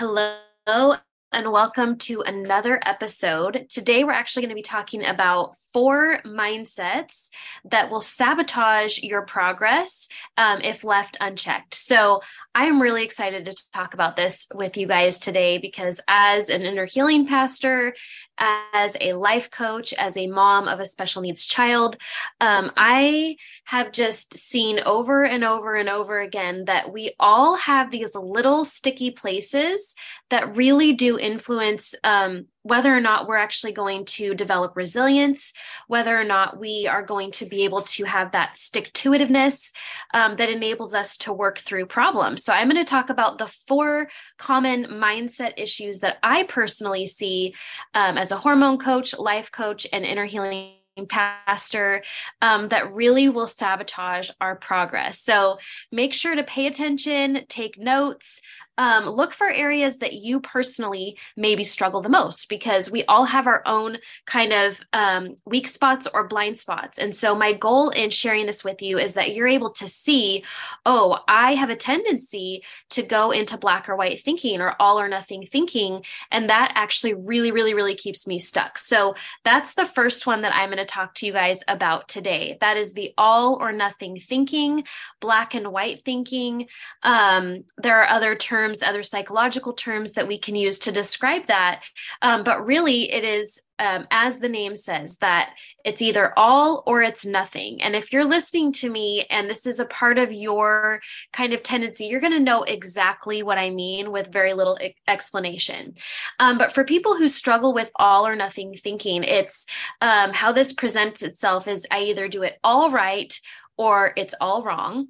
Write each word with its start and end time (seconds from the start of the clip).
Hello 0.00 0.96
and 1.30 1.52
welcome 1.52 1.98
to 1.98 2.22
another 2.22 2.80
episode. 2.86 3.66
Today, 3.68 4.02
we're 4.02 4.12
actually 4.12 4.40
going 4.40 4.48
to 4.48 4.54
be 4.54 4.62
talking 4.62 5.04
about 5.04 5.58
four 5.74 6.22
mindsets 6.24 7.28
that 7.66 7.90
will 7.90 8.00
sabotage 8.00 9.00
your 9.00 9.26
progress 9.26 10.08
um, 10.38 10.62
if 10.62 10.84
left 10.84 11.18
unchecked. 11.20 11.74
So, 11.74 12.22
I'm 12.54 12.80
really 12.80 13.04
excited 13.04 13.44
to 13.44 13.56
talk 13.74 13.92
about 13.92 14.16
this 14.16 14.46
with 14.54 14.78
you 14.78 14.86
guys 14.86 15.18
today 15.18 15.58
because, 15.58 16.00
as 16.08 16.48
an 16.48 16.62
inner 16.62 16.86
healing 16.86 17.26
pastor, 17.26 17.94
as 18.40 18.96
a 19.00 19.12
life 19.12 19.50
coach, 19.50 19.92
as 19.94 20.16
a 20.16 20.26
mom 20.26 20.66
of 20.66 20.80
a 20.80 20.86
special 20.86 21.22
needs 21.22 21.44
child, 21.44 21.96
um, 22.40 22.72
I 22.76 23.36
have 23.64 23.92
just 23.92 24.36
seen 24.36 24.80
over 24.80 25.24
and 25.24 25.44
over 25.44 25.76
and 25.76 25.88
over 25.88 26.20
again 26.20 26.64
that 26.64 26.92
we 26.92 27.14
all 27.20 27.56
have 27.56 27.90
these 27.90 28.14
little 28.14 28.64
sticky 28.64 29.10
places 29.10 29.94
that 30.30 30.56
really 30.56 30.94
do 30.94 31.18
influence 31.18 31.94
um, 32.02 32.46
whether 32.62 32.94
or 32.94 33.00
not 33.00 33.26
we're 33.26 33.36
actually 33.36 33.72
going 33.72 34.04
to 34.04 34.34
develop 34.34 34.76
resilience, 34.76 35.52
whether 35.88 36.18
or 36.18 36.24
not 36.24 36.58
we 36.58 36.86
are 36.86 37.02
going 37.02 37.30
to 37.30 37.46
be 37.46 37.64
able 37.64 37.82
to 37.82 38.04
have 38.04 38.32
that 38.32 38.58
stick 38.58 38.92
to 38.92 39.10
itiveness 39.10 39.72
um, 40.12 40.36
that 40.36 40.50
enables 40.50 40.94
us 40.94 41.16
to 41.16 41.32
work 41.32 41.58
through 41.58 41.86
problems. 41.86 42.44
So, 42.44 42.52
I'm 42.52 42.68
going 42.68 42.84
to 42.84 42.88
talk 42.88 43.10
about 43.10 43.38
the 43.38 43.46
four 43.46 44.08
common 44.38 44.86
mindset 44.86 45.54
issues 45.56 46.00
that 46.00 46.18
I 46.22 46.42
personally 46.44 47.06
see 47.06 47.54
um, 47.94 48.18
as 48.18 48.32
a 48.32 48.36
hormone 48.36 48.78
coach, 48.78 49.18
life 49.18 49.50
coach, 49.50 49.86
and 49.92 50.04
inner 50.04 50.26
healing 50.26 50.74
pastor 51.08 52.02
um, 52.42 52.68
that 52.68 52.92
really 52.92 53.28
will 53.28 53.46
sabotage 53.46 54.30
our 54.40 54.56
progress. 54.56 55.20
So 55.20 55.58
make 55.90 56.14
sure 56.14 56.34
to 56.34 56.42
pay 56.42 56.66
attention, 56.66 57.44
take 57.48 57.78
notes, 57.78 58.40
um, 58.80 59.04
look 59.04 59.34
for 59.34 59.46
areas 59.46 59.98
that 59.98 60.14
you 60.14 60.40
personally 60.40 61.18
maybe 61.36 61.62
struggle 61.62 62.00
the 62.00 62.08
most 62.08 62.48
because 62.48 62.90
we 62.90 63.04
all 63.04 63.26
have 63.26 63.46
our 63.46 63.62
own 63.66 63.98
kind 64.24 64.54
of 64.54 64.80
um, 64.94 65.36
weak 65.44 65.68
spots 65.68 66.08
or 66.14 66.26
blind 66.26 66.56
spots. 66.56 66.98
And 66.98 67.14
so, 67.14 67.34
my 67.34 67.52
goal 67.52 67.90
in 67.90 68.08
sharing 68.08 68.46
this 68.46 68.64
with 68.64 68.80
you 68.80 68.98
is 68.98 69.12
that 69.14 69.34
you're 69.34 69.46
able 69.46 69.70
to 69.72 69.86
see, 69.86 70.44
oh, 70.86 71.18
I 71.28 71.56
have 71.56 71.68
a 71.68 71.76
tendency 71.76 72.64
to 72.90 73.02
go 73.02 73.32
into 73.32 73.58
black 73.58 73.86
or 73.86 73.96
white 73.96 74.22
thinking 74.22 74.62
or 74.62 74.74
all 74.80 74.98
or 74.98 75.08
nothing 75.08 75.44
thinking. 75.44 76.02
And 76.30 76.48
that 76.48 76.72
actually 76.74 77.12
really, 77.12 77.52
really, 77.52 77.74
really 77.74 77.94
keeps 77.94 78.26
me 78.26 78.38
stuck. 78.38 78.78
So, 78.78 79.14
that's 79.44 79.74
the 79.74 79.84
first 79.84 80.26
one 80.26 80.40
that 80.40 80.54
I'm 80.54 80.70
going 80.70 80.78
to 80.78 80.86
talk 80.86 81.14
to 81.16 81.26
you 81.26 81.34
guys 81.34 81.62
about 81.68 82.08
today. 82.08 82.56
That 82.62 82.78
is 82.78 82.94
the 82.94 83.12
all 83.18 83.58
or 83.60 83.72
nothing 83.72 84.18
thinking, 84.18 84.84
black 85.20 85.54
and 85.54 85.70
white 85.70 86.02
thinking. 86.06 86.68
Um, 87.02 87.64
there 87.76 88.00
are 88.00 88.08
other 88.08 88.34
terms 88.34 88.69
terms, 88.70 88.82
other 88.82 89.02
psychological 89.02 89.72
terms 89.72 90.12
that 90.12 90.28
we 90.28 90.38
can 90.38 90.54
use 90.54 90.78
to 90.80 90.92
describe 90.92 91.46
that. 91.46 91.82
Um, 92.22 92.44
but 92.44 92.64
really, 92.64 93.10
it 93.12 93.24
is, 93.24 93.60
um, 93.78 94.06
as 94.10 94.38
the 94.38 94.48
name 94.48 94.76
says, 94.76 95.16
that 95.18 95.54
it's 95.84 96.02
either 96.02 96.38
all 96.38 96.82
or 96.86 97.02
it's 97.02 97.24
nothing. 97.24 97.82
And 97.82 97.96
if 97.96 98.12
you're 98.12 98.24
listening 98.24 98.72
to 98.74 98.90
me 98.90 99.26
and 99.30 99.48
this 99.48 99.66
is 99.66 99.80
a 99.80 99.86
part 99.86 100.18
of 100.18 100.32
your 100.32 101.00
kind 101.32 101.52
of 101.52 101.62
tendency, 101.62 102.04
you're 102.04 102.20
going 102.20 102.32
to 102.32 102.40
know 102.40 102.62
exactly 102.62 103.42
what 103.42 103.58
I 103.58 103.70
mean 103.70 104.12
with 104.12 104.32
very 104.32 104.52
little 104.52 104.78
explanation. 105.08 105.94
Um, 106.38 106.58
but 106.58 106.72
for 106.72 106.84
people 106.84 107.16
who 107.16 107.28
struggle 107.28 107.72
with 107.72 107.90
all 107.96 108.26
or 108.26 108.36
nothing 108.36 108.74
thinking, 108.76 109.24
it's 109.24 109.66
um, 110.00 110.32
how 110.32 110.52
this 110.52 110.72
presents 110.72 111.22
itself 111.22 111.66
is 111.66 111.86
I 111.90 112.00
either 112.02 112.28
do 112.28 112.42
it 112.42 112.58
all 112.62 112.90
right 112.90 113.36
or 113.80 114.12
it's 114.14 114.34
all 114.42 114.62
wrong. 114.62 115.08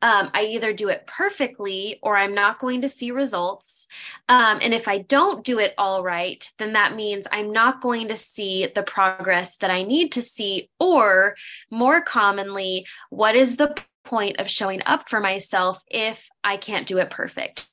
Um, 0.00 0.30
I 0.32 0.44
either 0.44 0.72
do 0.72 0.90
it 0.90 1.08
perfectly 1.08 1.98
or 2.04 2.16
I'm 2.16 2.36
not 2.36 2.60
going 2.60 2.82
to 2.82 2.88
see 2.88 3.10
results. 3.10 3.88
Um, 4.28 4.60
and 4.62 4.72
if 4.72 4.86
I 4.86 4.98
don't 4.98 5.44
do 5.44 5.58
it 5.58 5.74
all 5.76 6.04
right, 6.04 6.48
then 6.56 6.74
that 6.74 6.94
means 6.94 7.26
I'm 7.32 7.52
not 7.52 7.82
going 7.82 8.06
to 8.08 8.16
see 8.16 8.68
the 8.72 8.84
progress 8.84 9.56
that 9.56 9.72
I 9.72 9.82
need 9.82 10.12
to 10.12 10.22
see. 10.22 10.70
Or 10.78 11.34
more 11.68 12.00
commonly, 12.00 12.86
what 13.10 13.34
is 13.34 13.56
the 13.56 13.74
point 14.04 14.38
of 14.38 14.48
showing 14.48 14.82
up 14.86 15.08
for 15.08 15.18
myself 15.18 15.82
if 15.88 16.28
I 16.44 16.58
can't 16.58 16.86
do 16.86 16.98
it 16.98 17.10
perfect? 17.10 17.68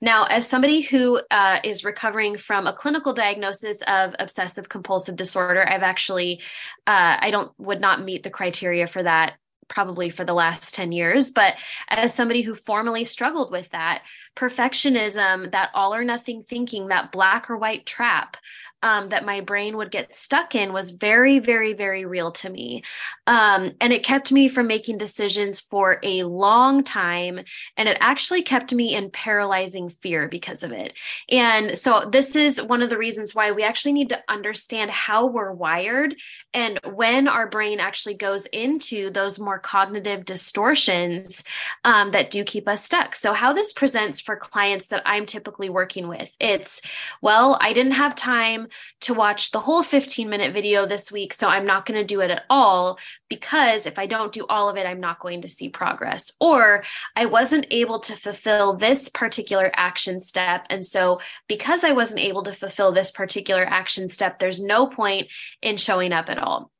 Now, 0.00 0.24
as 0.24 0.48
somebody 0.48 0.82
who 0.82 1.20
uh, 1.32 1.58
is 1.64 1.84
recovering 1.84 2.36
from 2.36 2.68
a 2.68 2.72
clinical 2.72 3.12
diagnosis 3.12 3.78
of 3.88 4.14
obsessive 4.20 4.68
compulsive 4.68 5.16
disorder, 5.16 5.68
I've 5.68 5.82
actually, 5.82 6.42
uh, 6.86 7.16
I 7.18 7.32
don't, 7.32 7.50
would 7.58 7.80
not 7.80 8.04
meet 8.04 8.22
the 8.22 8.30
criteria 8.30 8.86
for 8.86 9.02
that 9.02 9.34
probably 9.68 10.10
for 10.10 10.24
the 10.24 10.34
last 10.34 10.74
10 10.74 10.92
years. 10.92 11.30
But 11.30 11.54
as 11.88 12.14
somebody 12.14 12.42
who 12.42 12.54
formerly 12.54 13.04
struggled 13.04 13.50
with 13.50 13.70
that, 13.70 14.02
perfectionism, 14.36 15.52
that 15.52 15.70
all 15.74 15.94
or 15.94 16.04
nothing 16.04 16.44
thinking, 16.48 16.88
that 16.88 17.12
black 17.12 17.50
or 17.50 17.56
white 17.56 17.86
trap 17.86 18.36
um, 18.84 19.08
that 19.08 19.24
my 19.24 19.40
brain 19.40 19.78
would 19.78 19.90
get 19.90 20.14
stuck 20.14 20.54
in 20.54 20.74
was 20.74 20.90
very, 20.90 21.38
very, 21.38 21.72
very 21.72 22.04
real 22.04 22.30
to 22.32 22.50
me. 22.50 22.84
Um, 23.26 23.72
and 23.80 23.94
it 23.94 24.04
kept 24.04 24.30
me 24.30 24.46
from 24.46 24.66
making 24.66 24.98
decisions 24.98 25.58
for 25.58 25.98
a 26.02 26.24
long 26.24 26.84
time. 26.84 27.40
And 27.78 27.88
it 27.88 27.96
actually 28.00 28.42
kept 28.42 28.74
me 28.74 28.94
in 28.94 29.10
paralyzing 29.10 29.88
fear 29.88 30.28
because 30.28 30.62
of 30.62 30.70
it. 30.70 30.92
And 31.30 31.78
so, 31.78 32.10
this 32.12 32.36
is 32.36 32.60
one 32.60 32.82
of 32.82 32.90
the 32.90 32.98
reasons 32.98 33.34
why 33.34 33.52
we 33.52 33.62
actually 33.62 33.94
need 33.94 34.10
to 34.10 34.22
understand 34.28 34.90
how 34.90 35.26
we're 35.26 35.52
wired 35.52 36.14
and 36.52 36.78
when 36.92 37.26
our 37.26 37.48
brain 37.48 37.80
actually 37.80 38.14
goes 38.14 38.44
into 38.46 39.08
those 39.10 39.38
more 39.38 39.58
cognitive 39.58 40.26
distortions 40.26 41.42
um, 41.84 42.10
that 42.10 42.30
do 42.30 42.44
keep 42.44 42.68
us 42.68 42.84
stuck. 42.84 43.14
So, 43.14 43.32
how 43.32 43.54
this 43.54 43.72
presents 43.72 44.20
for 44.24 44.36
clients 44.36 44.88
that 44.88 45.02
I'm 45.04 45.26
typically 45.26 45.70
working 45.70 46.08
with. 46.08 46.30
It's, 46.40 46.80
well, 47.22 47.58
I 47.60 47.72
didn't 47.72 47.92
have 47.92 48.14
time 48.14 48.68
to 49.02 49.14
watch 49.14 49.50
the 49.50 49.60
whole 49.60 49.82
15 49.82 50.28
minute 50.28 50.52
video 50.52 50.86
this 50.86 51.12
week, 51.12 51.34
so 51.34 51.48
I'm 51.48 51.66
not 51.66 51.86
going 51.86 52.00
to 52.00 52.06
do 52.06 52.20
it 52.20 52.30
at 52.30 52.44
all 52.50 52.98
because 53.28 53.86
if 53.86 53.98
I 53.98 54.06
don't 54.06 54.32
do 54.32 54.46
all 54.48 54.68
of 54.68 54.76
it, 54.76 54.86
I'm 54.86 55.00
not 55.00 55.20
going 55.20 55.42
to 55.42 55.48
see 55.48 55.68
progress. 55.68 56.32
Or 56.40 56.84
I 57.14 57.26
wasn't 57.26 57.66
able 57.70 58.00
to 58.00 58.16
fulfill 58.16 58.74
this 58.74 59.08
particular 59.08 59.70
action 59.74 60.20
step. 60.20 60.66
And 60.70 60.84
so, 60.84 61.20
because 61.48 61.84
I 61.84 61.92
wasn't 61.92 62.20
able 62.20 62.42
to 62.44 62.52
fulfill 62.52 62.92
this 62.92 63.10
particular 63.10 63.64
action 63.64 64.08
step, 64.08 64.38
there's 64.38 64.62
no 64.62 64.86
point 64.86 65.28
in 65.62 65.76
showing 65.76 66.12
up 66.12 66.28
at 66.28 66.38
all. 66.38 66.70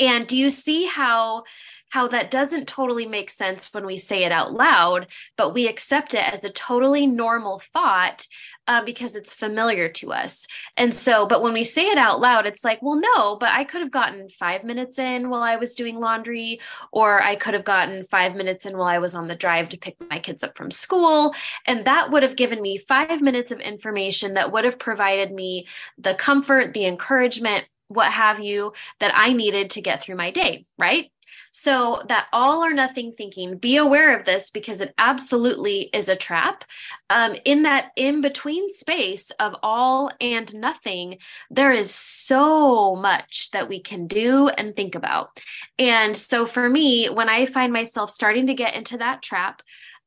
And 0.00 0.26
do 0.26 0.36
you 0.36 0.50
see 0.50 0.86
how 0.86 1.44
how 1.92 2.08
that 2.08 2.30
doesn't 2.30 2.66
totally 2.66 3.04
make 3.04 3.28
sense 3.28 3.68
when 3.72 3.84
we 3.84 3.98
say 3.98 4.24
it 4.24 4.32
out 4.32 4.54
loud, 4.54 5.06
but 5.36 5.52
we 5.52 5.68
accept 5.68 6.14
it 6.14 6.32
as 6.32 6.42
a 6.42 6.48
totally 6.48 7.06
normal 7.06 7.60
thought 7.74 8.26
uh, 8.66 8.82
because 8.82 9.14
it's 9.14 9.34
familiar 9.34 9.90
to 9.90 10.10
us. 10.10 10.46
And 10.78 10.94
so, 10.94 11.26
but 11.26 11.42
when 11.42 11.52
we 11.52 11.64
say 11.64 11.88
it 11.88 11.98
out 11.98 12.18
loud, 12.18 12.46
it's 12.46 12.64
like, 12.64 12.80
well, 12.80 12.98
no, 12.98 13.36
but 13.36 13.50
I 13.50 13.64
could 13.64 13.82
have 13.82 13.90
gotten 13.90 14.30
five 14.30 14.64
minutes 14.64 14.98
in 14.98 15.28
while 15.28 15.42
I 15.42 15.56
was 15.56 15.74
doing 15.74 16.00
laundry, 16.00 16.60
or 16.92 17.22
I 17.22 17.36
could 17.36 17.52
have 17.52 17.64
gotten 17.64 18.04
five 18.04 18.34
minutes 18.36 18.64
in 18.64 18.78
while 18.78 18.88
I 18.88 18.98
was 18.98 19.14
on 19.14 19.28
the 19.28 19.34
drive 19.34 19.68
to 19.70 19.78
pick 19.78 19.96
my 20.08 20.18
kids 20.18 20.42
up 20.42 20.56
from 20.56 20.70
school. 20.70 21.34
And 21.66 21.86
that 21.86 22.10
would 22.10 22.22
have 22.22 22.36
given 22.36 22.62
me 22.62 22.78
five 22.78 23.20
minutes 23.20 23.50
of 23.50 23.60
information 23.60 24.32
that 24.34 24.50
would 24.50 24.64
have 24.64 24.78
provided 24.78 25.30
me 25.30 25.66
the 25.98 26.14
comfort, 26.14 26.72
the 26.72 26.86
encouragement, 26.86 27.66
what 27.94 28.12
have 28.12 28.40
you 28.40 28.72
that 29.00 29.12
I 29.14 29.32
needed 29.32 29.70
to 29.70 29.82
get 29.82 30.02
through 30.02 30.16
my 30.16 30.30
day, 30.30 30.66
right? 30.78 31.10
So, 31.54 32.02
that 32.08 32.28
all 32.32 32.64
or 32.64 32.72
nothing 32.72 33.12
thinking, 33.12 33.58
be 33.58 33.76
aware 33.76 34.18
of 34.18 34.24
this 34.24 34.50
because 34.50 34.80
it 34.80 34.94
absolutely 34.96 35.90
is 35.92 36.08
a 36.08 36.16
trap. 36.16 36.64
Um, 37.10 37.36
in 37.44 37.64
that 37.64 37.90
in 37.94 38.22
between 38.22 38.72
space 38.72 39.30
of 39.32 39.54
all 39.62 40.10
and 40.18 40.52
nothing, 40.54 41.18
there 41.50 41.70
is 41.70 41.94
so 41.94 42.96
much 42.96 43.50
that 43.50 43.68
we 43.68 43.80
can 43.80 44.06
do 44.06 44.48
and 44.48 44.74
think 44.74 44.94
about. 44.94 45.40
And 45.78 46.16
so, 46.16 46.46
for 46.46 46.70
me, 46.70 47.10
when 47.10 47.28
I 47.28 47.44
find 47.44 47.70
myself 47.70 48.10
starting 48.10 48.46
to 48.46 48.54
get 48.54 48.74
into 48.74 48.96
that 48.98 49.20
trap, 49.20 49.60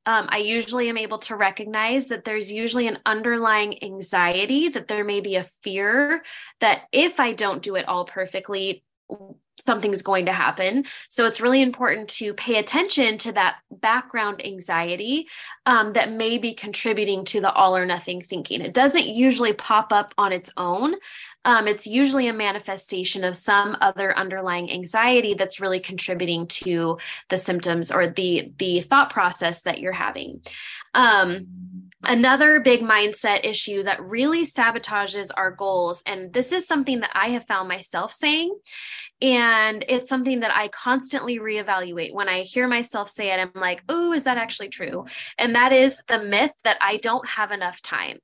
um, 0.05 0.27
I 0.29 0.37
usually 0.37 0.89
am 0.89 0.97
able 0.97 1.19
to 1.19 1.35
recognize 1.35 2.07
that 2.07 2.25
there's 2.25 2.51
usually 2.51 2.87
an 2.87 2.99
underlying 3.05 3.83
anxiety, 3.83 4.69
that 4.69 4.87
there 4.87 5.03
may 5.03 5.19
be 5.19 5.35
a 5.35 5.47
fear 5.63 6.23
that 6.61 6.83
if 6.91 7.19
I 7.19 7.33
don't 7.33 7.63
do 7.63 7.75
it 7.75 7.87
all 7.87 8.05
perfectly, 8.05 8.83
something's 9.61 10.01
going 10.01 10.25
to 10.25 10.33
happen. 10.33 10.85
So 11.09 11.25
it's 11.25 11.41
really 11.41 11.61
important 11.61 12.09
to 12.09 12.33
pay 12.33 12.57
attention 12.57 13.17
to 13.19 13.31
that 13.33 13.57
background 13.71 14.45
anxiety 14.45 15.27
um, 15.65 15.93
that 15.93 16.11
may 16.11 16.37
be 16.37 16.53
contributing 16.53 17.25
to 17.25 17.41
the 17.41 17.51
all 17.51 17.75
or 17.75 17.85
nothing 17.85 18.21
thinking. 18.21 18.61
It 18.61 18.73
doesn't 18.73 19.07
usually 19.07 19.53
pop 19.53 19.91
up 19.91 20.13
on 20.17 20.31
its 20.31 20.51
own. 20.57 20.95
Um, 21.45 21.67
it's 21.67 21.85
usually 21.85 22.27
a 22.27 22.33
manifestation 22.33 23.23
of 23.23 23.37
some 23.37 23.77
other 23.79 24.17
underlying 24.17 24.71
anxiety 24.71 25.35
that's 25.35 25.59
really 25.59 25.79
contributing 25.79 26.47
to 26.47 26.97
the 27.29 27.37
symptoms 27.37 27.91
or 27.91 28.09
the 28.09 28.51
the 28.57 28.81
thought 28.81 29.11
process 29.11 29.61
that 29.61 29.79
you're 29.79 29.93
having. 29.93 30.41
Um, 30.95 31.47
Another 32.07 32.59
big 32.59 32.81
mindset 32.81 33.45
issue 33.45 33.83
that 33.83 34.03
really 34.03 34.45
sabotages 34.45 35.29
our 35.35 35.51
goals, 35.51 36.03
and 36.05 36.31
this 36.33 36.51
is 36.51 36.67
something 36.67 36.99
that 36.99 37.11
I 37.13 37.29
have 37.29 37.47
found 37.47 37.67
myself 37.67 38.13
saying, 38.13 38.55
and 39.21 39.83
it's 39.87 40.09
something 40.09 40.41
that 40.41 40.55
I 40.55 40.67
constantly 40.67 41.39
reevaluate. 41.39 42.13
When 42.13 42.29
I 42.29 42.41
hear 42.41 42.67
myself 42.67 43.09
say 43.09 43.31
it, 43.31 43.39
I'm 43.39 43.51
like, 43.59 43.81
oh, 43.89 44.13
is 44.13 44.25
that 44.25 44.37
actually 44.37 44.69
true? 44.69 45.05
And 45.37 45.55
that 45.55 45.73
is 45.73 46.01
the 46.07 46.21
myth 46.21 46.51
that 46.63 46.77
I 46.81 46.97
don't 46.97 47.27
have 47.27 47.51
enough 47.51 47.81
time. 47.81 48.19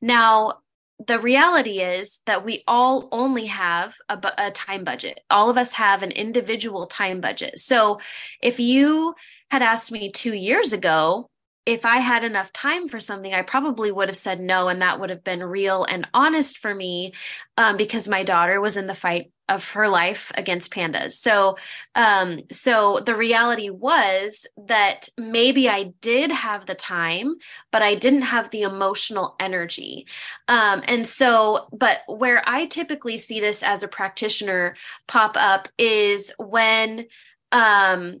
Now, 0.00 0.58
the 1.06 1.18
reality 1.18 1.80
is 1.80 2.20
that 2.26 2.44
we 2.44 2.62
all 2.66 3.08
only 3.12 3.46
have 3.46 3.94
a, 4.08 4.18
a, 4.38 4.50
time 4.50 4.84
budget. 4.84 5.20
All 5.30 5.50
of 5.50 5.58
us 5.58 5.72
have 5.72 6.02
an 6.02 6.12
individual 6.12 6.86
time 6.86 7.20
budget. 7.20 7.58
So 7.58 7.98
if 8.40 8.60
you 8.60 9.14
had 9.50 9.62
asked 9.62 9.90
me 9.90 10.12
two 10.12 10.34
years 10.34 10.72
ago, 10.72 11.28
if 11.64 11.86
I 11.86 11.98
had 11.98 12.24
enough 12.24 12.52
time 12.52 12.88
for 12.88 12.98
something, 12.98 13.32
I 13.32 13.42
probably 13.42 13.92
would 13.92 14.08
have 14.08 14.16
said 14.16 14.40
no. 14.40 14.68
And 14.68 14.82
that 14.82 14.98
would 14.98 15.10
have 15.10 15.22
been 15.22 15.44
real 15.44 15.84
and 15.84 16.08
honest 16.12 16.58
for 16.58 16.74
me 16.74 17.14
um, 17.56 17.76
because 17.76 18.08
my 18.08 18.24
daughter 18.24 18.60
was 18.60 18.76
in 18.76 18.88
the 18.88 18.94
fight 18.94 19.30
of 19.48 19.68
her 19.70 19.88
life 19.88 20.32
against 20.34 20.72
PANDAS. 20.72 21.18
So, 21.18 21.56
um, 21.94 22.40
so 22.50 23.00
the 23.04 23.14
reality 23.14 23.70
was 23.70 24.46
that 24.66 25.08
maybe 25.18 25.68
I 25.68 25.92
did 26.00 26.32
have 26.32 26.66
the 26.66 26.74
time, 26.74 27.34
but 27.70 27.82
I 27.82 27.94
didn't 27.94 28.22
have 28.22 28.50
the 28.50 28.62
emotional 28.62 29.36
energy. 29.38 30.06
Um, 30.48 30.82
and 30.86 31.06
so, 31.06 31.68
but 31.72 31.98
where 32.08 32.42
I 32.48 32.66
typically 32.66 33.18
see 33.18 33.40
this 33.40 33.62
as 33.62 33.82
a 33.82 33.88
practitioner 33.88 34.74
pop 35.06 35.36
up 35.36 35.68
is 35.76 36.32
when, 36.38 37.06
um, 37.52 38.20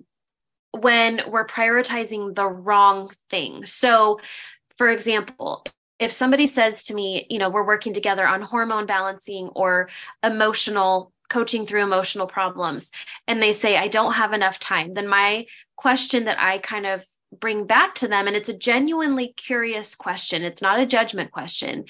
when 0.72 1.20
we're 1.28 1.46
prioritizing 1.46 2.34
the 2.34 2.46
wrong 2.46 3.12
thing. 3.30 3.66
So, 3.66 4.20
for 4.76 4.88
example, 4.88 5.64
if 5.98 6.12
somebody 6.12 6.46
says 6.46 6.84
to 6.84 6.94
me, 6.94 7.26
you 7.30 7.38
know, 7.38 7.50
we're 7.50 7.66
working 7.66 7.94
together 7.94 8.26
on 8.26 8.42
hormone 8.42 8.86
balancing 8.86 9.48
or 9.48 9.88
emotional 10.22 11.12
coaching 11.28 11.66
through 11.66 11.82
emotional 11.82 12.26
problems, 12.26 12.90
and 13.26 13.40
they 13.42 13.52
say, 13.52 13.76
I 13.76 13.88
don't 13.88 14.14
have 14.14 14.32
enough 14.32 14.58
time, 14.58 14.94
then 14.94 15.08
my 15.08 15.46
question 15.76 16.24
that 16.24 16.38
I 16.40 16.58
kind 16.58 16.86
of 16.86 17.04
bring 17.38 17.66
back 17.66 17.94
to 17.96 18.08
them, 18.08 18.26
and 18.26 18.36
it's 18.36 18.48
a 18.48 18.56
genuinely 18.56 19.32
curious 19.36 19.94
question, 19.94 20.42
it's 20.42 20.60
not 20.60 20.80
a 20.80 20.86
judgment 20.86 21.30
question, 21.30 21.84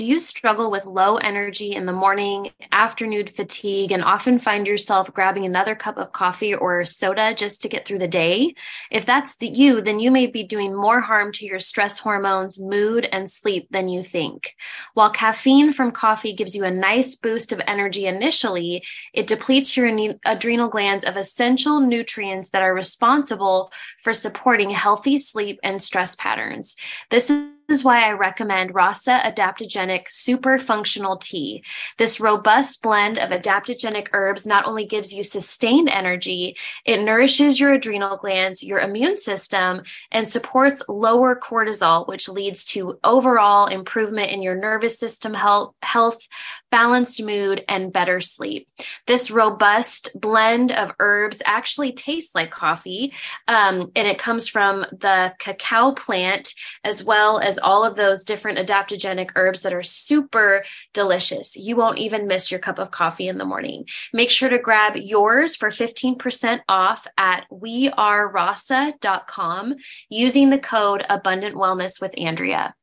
do 0.00 0.06
you 0.06 0.18
struggle 0.18 0.70
with 0.70 0.86
low 0.86 1.18
energy 1.18 1.74
in 1.74 1.84
the 1.84 1.92
morning, 1.92 2.50
afternoon 2.72 3.26
fatigue, 3.26 3.92
and 3.92 4.02
often 4.02 4.38
find 4.38 4.66
yourself 4.66 5.12
grabbing 5.12 5.44
another 5.44 5.74
cup 5.74 5.98
of 5.98 6.10
coffee 6.10 6.54
or 6.54 6.86
soda 6.86 7.34
just 7.34 7.60
to 7.60 7.68
get 7.68 7.84
through 7.84 7.98
the 7.98 8.08
day? 8.08 8.54
If 8.90 9.04
that's 9.04 9.36
the 9.36 9.48
you, 9.48 9.82
then 9.82 10.00
you 10.00 10.10
may 10.10 10.26
be 10.26 10.42
doing 10.42 10.74
more 10.74 11.02
harm 11.02 11.32
to 11.32 11.44
your 11.44 11.58
stress 11.58 11.98
hormones, 11.98 12.58
mood, 12.58 13.10
and 13.12 13.30
sleep 13.30 13.68
than 13.70 13.90
you 13.90 14.02
think. 14.02 14.56
While 14.94 15.10
caffeine 15.10 15.70
from 15.70 15.92
coffee 15.92 16.32
gives 16.32 16.56
you 16.56 16.64
a 16.64 16.70
nice 16.70 17.14
boost 17.14 17.52
of 17.52 17.60
energy 17.66 18.06
initially, 18.06 18.82
it 19.12 19.26
depletes 19.26 19.76
your 19.76 19.90
adrenal 20.24 20.70
glands 20.70 21.04
of 21.04 21.18
essential 21.18 21.78
nutrients 21.78 22.48
that 22.52 22.62
are 22.62 22.72
responsible 22.72 23.70
for 24.02 24.14
supporting 24.14 24.70
healthy 24.70 25.18
sleep 25.18 25.60
and 25.62 25.82
stress 25.82 26.16
patterns. 26.16 26.74
This 27.10 27.28
is 27.28 27.50
is 27.70 27.84
why 27.84 28.02
I 28.02 28.12
recommend 28.12 28.74
Rasa 28.74 29.20
Adaptogenic 29.24 30.10
Super 30.10 30.58
Functional 30.58 31.16
Tea. 31.16 31.62
This 31.98 32.18
robust 32.18 32.82
blend 32.82 33.16
of 33.16 33.30
adaptogenic 33.30 34.08
herbs 34.12 34.44
not 34.44 34.66
only 34.66 34.84
gives 34.84 35.14
you 35.14 35.22
sustained 35.22 35.88
energy, 35.88 36.56
it 36.84 37.00
nourishes 37.04 37.60
your 37.60 37.72
adrenal 37.72 38.16
glands, 38.16 38.64
your 38.64 38.80
immune 38.80 39.18
system, 39.18 39.82
and 40.10 40.26
supports 40.26 40.82
lower 40.88 41.38
cortisol, 41.38 42.08
which 42.08 42.28
leads 42.28 42.64
to 42.66 42.98
overall 43.04 43.68
improvement 43.68 44.32
in 44.32 44.42
your 44.42 44.56
nervous 44.56 44.98
system 44.98 45.32
health, 45.34 46.26
balanced 46.72 47.22
mood, 47.22 47.64
and 47.68 47.92
better 47.92 48.20
sleep. 48.20 48.68
This 49.06 49.30
robust 49.30 50.10
blend 50.20 50.72
of 50.72 50.92
herbs 50.98 51.40
actually 51.44 51.92
tastes 51.92 52.34
like 52.34 52.50
coffee, 52.50 53.12
um, 53.46 53.92
and 53.94 54.08
it 54.08 54.18
comes 54.18 54.48
from 54.48 54.84
the 54.90 55.32
cacao 55.38 55.92
plant 55.92 56.52
as 56.82 57.04
well 57.04 57.38
as 57.38 57.59
all 57.60 57.84
of 57.84 57.96
those 57.96 58.24
different 58.24 58.58
adaptogenic 58.58 59.30
herbs 59.36 59.62
that 59.62 59.72
are 59.72 59.82
super 59.82 60.64
delicious. 60.92 61.56
You 61.56 61.76
won't 61.76 61.98
even 61.98 62.26
miss 62.26 62.50
your 62.50 62.60
cup 62.60 62.78
of 62.78 62.90
coffee 62.90 63.28
in 63.28 63.38
the 63.38 63.44
morning. 63.44 63.86
Make 64.12 64.30
sure 64.30 64.48
to 64.48 64.58
grab 64.58 64.96
yours 64.96 65.54
for 65.56 65.70
15% 65.70 66.60
off 66.68 67.06
at 67.16 67.46
wearerasa.com 67.50 69.76
using 70.08 70.50
the 70.50 70.58
code 70.58 71.06
abundant 71.08 71.54
wellness 71.54 72.00
with 72.00 72.12
Andrea 72.18 72.74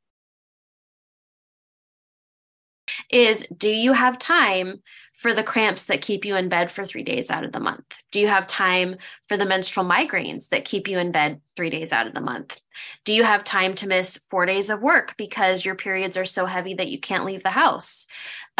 is 3.10 3.48
do 3.56 3.70
you 3.70 3.94
have 3.94 4.20
time 4.20 4.82
for 5.18 5.34
the 5.34 5.44
cramps 5.44 5.88
that 5.88 6.04
keep 6.04 6.26
you 6.26 6.36
in 6.36 6.48
bed 6.48 6.72
for 6.72 6.86
three 6.86 7.04
days 7.04 7.32
out 7.32 7.44
of 7.44 7.52
the 7.52 7.60
month? 7.60 7.84
Do 8.12 8.22
you 8.22 8.28
have 8.28 8.46
time 8.46 8.98
for 9.28 9.36
the 9.36 9.46
menstrual 9.46 9.86
migraines 9.86 10.50
that 10.50 10.64
keep 10.64 10.88
you 10.88 11.00
in 11.00 11.12
bed 11.12 11.42
three 11.56 11.72
days 11.72 11.92
out 11.92 12.06
of 12.06 12.14
the 12.14 12.22
month? 12.22 12.62
Do 13.04 13.14
you 13.14 13.24
have 13.24 13.44
time 13.44 13.74
to 13.76 13.88
miss 13.88 14.24
four 14.30 14.46
days 14.46 14.70
of 14.70 14.84
work 14.84 15.16
because 15.18 15.66
your 15.66 15.74
periods 15.74 16.18
are 16.18 16.26
so 16.26 16.46
heavy 16.46 16.76
that 16.76 16.90
you 16.90 17.00
can't 17.00 17.26
leave 17.26 17.42
the 17.42 17.50
house? 17.50 18.06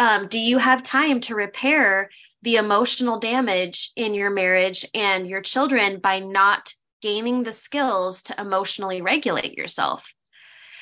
Um, 0.00 0.26
do 0.26 0.40
you 0.40 0.58
have 0.58 0.82
time 0.82 1.20
to 1.22 1.36
repair 1.36 2.10
the 2.42 2.56
emotional 2.56 3.20
damage 3.20 3.92
in 3.94 4.12
your 4.14 4.30
marriage 4.30 4.84
and 4.94 5.28
your 5.28 5.42
children 5.42 6.00
by 6.00 6.18
not 6.18 6.74
gaining 7.00 7.44
the 7.44 7.52
skills 7.52 8.24
to 8.24 8.40
emotionally 8.40 9.00
regulate 9.00 9.56
yourself? 9.56 10.12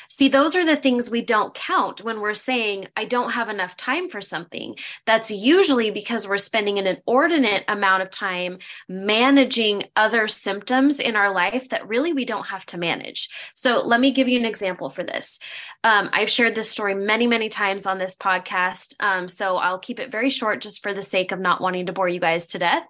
See, 0.08 0.28
those 0.28 0.56
are 0.56 0.64
the 0.64 0.76
things 0.76 1.10
we 1.10 1.22
don't 1.22 1.54
count 1.54 2.02
when 2.02 2.20
we're 2.20 2.34
saying, 2.34 2.88
I 2.96 3.04
don't 3.04 3.32
have 3.32 3.48
enough 3.48 3.76
time 3.76 4.08
for 4.08 4.20
something. 4.20 4.76
That's 5.04 5.30
usually 5.30 5.90
because 5.90 6.26
we're 6.26 6.38
spending 6.38 6.78
an 6.78 6.86
inordinate 6.86 7.64
amount 7.68 8.02
of 8.02 8.10
time 8.10 8.58
managing 8.88 9.84
other 9.94 10.28
symptoms 10.28 11.00
in 11.00 11.16
our 11.16 11.32
life 11.32 11.68
that 11.70 11.88
really 11.88 12.12
we 12.12 12.25
don't 12.25 12.46
have 12.46 12.66
to 12.66 12.78
manage. 12.78 13.28
So, 13.54 13.82
let 13.84 14.00
me 14.00 14.10
give 14.10 14.28
you 14.28 14.38
an 14.38 14.44
example 14.46 14.90
for 14.90 15.04
this. 15.04 15.38
Um, 15.84 16.10
I've 16.12 16.30
shared 16.30 16.54
this 16.54 16.70
story 16.70 16.94
many, 16.94 17.26
many 17.26 17.48
times 17.48 17.86
on 17.86 17.98
this 17.98 18.16
podcast. 18.16 18.94
Um, 19.00 19.28
so, 19.28 19.56
I'll 19.56 19.78
keep 19.78 20.00
it 20.00 20.12
very 20.12 20.30
short 20.30 20.60
just 20.60 20.82
for 20.82 20.94
the 20.94 21.02
sake 21.02 21.32
of 21.32 21.40
not 21.40 21.60
wanting 21.60 21.86
to 21.86 21.92
bore 21.92 22.08
you 22.08 22.20
guys 22.20 22.48
to 22.48 22.58
death. 22.58 22.84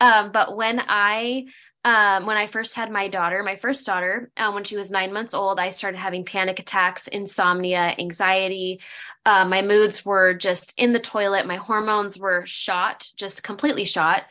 Um, 0.00 0.32
but 0.32 0.56
when 0.56 0.80
I 0.86 1.46
um, 1.84 2.26
when 2.26 2.36
I 2.36 2.46
first 2.46 2.74
had 2.74 2.90
my 2.90 3.08
daughter, 3.08 3.42
my 3.42 3.56
first 3.56 3.86
daughter, 3.86 4.30
uh, 4.36 4.52
when 4.52 4.64
she 4.64 4.76
was 4.76 4.90
nine 4.90 5.12
months 5.12 5.32
old, 5.32 5.58
I 5.58 5.70
started 5.70 5.96
having 5.98 6.26
panic 6.26 6.58
attacks, 6.58 7.08
insomnia, 7.08 7.94
anxiety. 7.98 8.80
Uh, 9.24 9.46
my 9.46 9.62
moods 9.62 10.04
were 10.04 10.34
just 10.34 10.74
in 10.76 10.92
the 10.92 11.00
toilet. 11.00 11.46
My 11.46 11.56
hormones 11.56 12.18
were 12.18 12.44
shot, 12.44 13.08
just 13.16 13.42
completely 13.42 13.86
shot. 13.86 14.24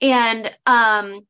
And 0.00 0.50
um, 0.64 1.20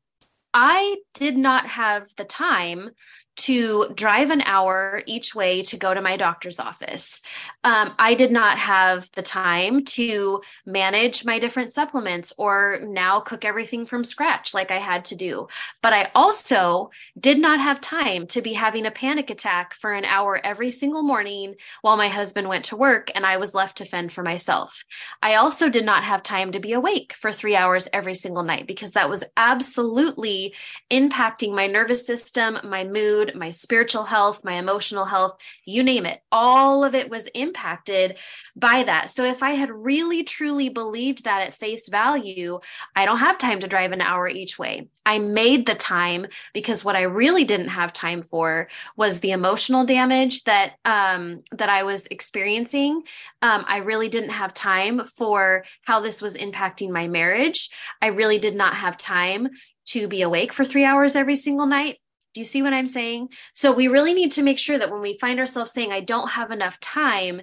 I 0.54 0.96
did 1.14 1.36
not 1.36 1.66
have 1.66 2.06
the 2.16 2.24
time 2.24 2.90
to 3.36 3.86
drive 3.94 4.30
an 4.30 4.42
hour 4.42 5.02
each 5.06 5.34
way 5.34 5.62
to 5.62 5.76
go 5.76 5.92
to 5.92 6.00
my 6.00 6.16
doctor's 6.16 6.58
office. 6.58 7.22
Um, 7.64 7.94
I 7.98 8.14
did 8.14 8.32
not 8.32 8.58
have 8.58 9.10
the 9.14 9.22
time 9.22 9.84
to 9.84 10.40
manage 10.64 11.24
my 11.24 11.38
different 11.38 11.72
supplements 11.72 12.32
or 12.38 12.80
now 12.82 13.20
cook 13.20 13.44
everything 13.44 13.86
from 13.86 14.04
scratch 14.04 14.54
like 14.54 14.70
I 14.70 14.78
had 14.78 15.04
to 15.06 15.16
do. 15.16 15.48
But 15.82 15.92
I 15.92 16.10
also 16.14 16.90
did 17.18 17.38
not 17.38 17.60
have 17.60 17.80
time 17.80 18.26
to 18.28 18.40
be 18.40 18.54
having 18.54 18.86
a 18.86 18.90
panic 18.90 19.30
attack 19.30 19.74
for 19.74 19.92
an 19.92 20.04
hour 20.04 20.40
every 20.42 20.70
single 20.70 21.02
morning 21.02 21.56
while 21.82 21.96
my 21.96 22.08
husband 22.08 22.48
went 22.48 22.66
to 22.66 22.76
work 22.76 23.10
and 23.14 23.26
I 23.26 23.36
was 23.36 23.54
left 23.54 23.78
to 23.78 23.84
fend 23.84 24.12
for 24.12 24.22
myself. 24.22 24.84
I 25.22 25.34
also 25.34 25.68
did 25.68 25.84
not 25.84 26.04
have 26.04 26.22
time 26.22 26.52
to 26.52 26.60
be 26.60 26.72
awake 26.72 27.14
for 27.14 27.32
three 27.32 27.56
hours 27.56 27.88
every 27.92 28.14
single 28.14 28.42
night 28.42 28.66
because 28.66 28.92
that 28.92 29.10
was 29.10 29.24
absolutely 29.36 30.54
impacting 30.90 31.54
my 31.54 31.66
nervous 31.66 32.06
system, 32.06 32.58
my 32.64 32.84
mood 33.26 33.36
my 33.36 33.50
spiritual 33.50 34.04
health, 34.04 34.44
my 34.44 34.54
emotional 34.54 35.04
health, 35.04 35.38
you 35.64 35.82
name 35.82 36.06
it. 36.06 36.20
All 36.32 36.84
of 36.84 36.94
it 36.94 37.10
was 37.10 37.26
impacted 37.28 38.18
by 38.54 38.84
that. 38.84 39.10
So 39.10 39.24
if 39.24 39.42
I 39.42 39.52
had 39.52 39.70
really 39.70 40.24
truly 40.24 40.68
believed 40.68 41.24
that 41.24 41.42
at 41.42 41.54
face 41.54 41.88
value, 41.88 42.60
I 42.94 43.04
don't 43.04 43.18
have 43.18 43.38
time 43.38 43.60
to 43.60 43.66
drive 43.66 43.92
an 43.92 44.00
hour 44.00 44.28
each 44.28 44.58
way. 44.58 44.88
I 45.04 45.18
made 45.18 45.66
the 45.66 45.74
time 45.76 46.26
because 46.52 46.84
what 46.84 46.96
I 46.96 47.02
really 47.02 47.44
didn't 47.44 47.68
have 47.68 47.92
time 47.92 48.22
for 48.22 48.68
was 48.96 49.20
the 49.20 49.30
emotional 49.30 49.84
damage 49.84 50.42
that 50.44 50.74
um, 50.84 51.42
that 51.52 51.68
I 51.68 51.84
was 51.84 52.06
experiencing. 52.06 53.02
Um, 53.40 53.64
I 53.68 53.78
really 53.78 54.08
didn't 54.08 54.30
have 54.30 54.52
time 54.52 55.04
for 55.04 55.64
how 55.82 56.00
this 56.00 56.20
was 56.20 56.36
impacting 56.36 56.90
my 56.90 57.06
marriage. 57.06 57.70
I 58.02 58.08
really 58.08 58.40
did 58.40 58.56
not 58.56 58.74
have 58.74 58.96
time 58.96 59.50
to 59.86 60.08
be 60.08 60.22
awake 60.22 60.52
for 60.52 60.64
three 60.64 60.84
hours 60.84 61.14
every 61.14 61.36
single 61.36 61.66
night. 61.66 61.98
Do 62.36 62.40
you 62.40 62.44
see 62.44 62.60
what 62.60 62.74
I'm 62.74 62.86
saying? 62.86 63.30
So 63.54 63.72
we 63.72 63.88
really 63.88 64.12
need 64.12 64.32
to 64.32 64.42
make 64.42 64.58
sure 64.58 64.78
that 64.78 64.90
when 64.90 65.00
we 65.00 65.16
find 65.16 65.40
ourselves 65.40 65.72
saying, 65.72 65.90
I 65.90 66.02
don't 66.02 66.28
have 66.28 66.50
enough 66.50 66.78
time, 66.80 67.40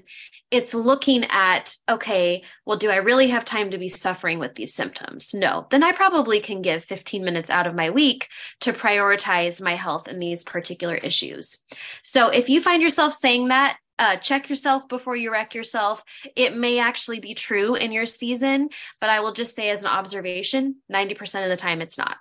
it's 0.51 0.75
looking 0.75 1.23
at, 1.31 1.75
okay, 1.89 2.43
well, 2.67 2.77
do 2.77 2.91
I 2.91 2.97
really 2.97 3.29
have 3.29 3.43
time 3.43 3.71
to 3.71 3.79
be 3.79 3.89
suffering 3.89 4.37
with 4.37 4.53
these 4.53 4.75
symptoms? 4.75 5.33
No. 5.33 5.65
Then 5.71 5.81
I 5.81 5.93
probably 5.93 6.41
can 6.41 6.61
give 6.61 6.83
15 6.83 7.25
minutes 7.25 7.49
out 7.49 7.65
of 7.65 7.73
my 7.73 7.89
week 7.89 8.27
to 8.59 8.71
prioritize 8.71 9.59
my 9.59 9.73
health 9.73 10.07
and 10.07 10.21
these 10.21 10.43
particular 10.43 10.93
issues. 10.93 11.65
So 12.03 12.27
if 12.27 12.47
you 12.47 12.61
find 12.61 12.79
yourself 12.79 13.13
saying 13.13 13.47
that, 13.47 13.77
uh, 13.97 14.17
check 14.17 14.47
yourself 14.47 14.87
before 14.87 15.15
you 15.15 15.31
wreck 15.31 15.55
yourself. 15.55 16.03
It 16.35 16.55
may 16.55 16.77
actually 16.77 17.19
be 17.19 17.33
true 17.33 17.73
in 17.73 17.91
your 17.91 18.05
season, 18.05 18.69
but 19.01 19.09
I 19.09 19.21
will 19.21 19.33
just 19.33 19.55
say 19.55 19.71
as 19.71 19.81
an 19.81 19.87
observation, 19.87 20.75
90% 20.91 21.45
of 21.45 21.49
the 21.49 21.57
time 21.57 21.81
it's 21.81 21.97
not. 21.97 22.17